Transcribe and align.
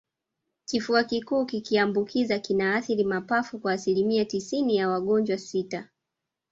Kifua 0.65 1.03
kikuu 1.03 1.45
kikiambukiza 1.45 2.39
kinaathiri 2.39 3.03
mapafu 3.03 3.59
kwa 3.59 3.73
asilimia 3.73 4.25
tisini 4.25 4.75
ya 4.75 4.89
wagonjwa 4.89 5.37
sita 5.37 5.89